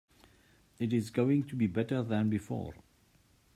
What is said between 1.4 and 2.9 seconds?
to be better than before.